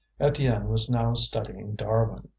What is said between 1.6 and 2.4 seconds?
Darwin.